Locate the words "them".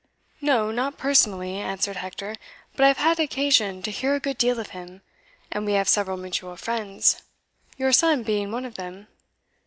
8.73-9.09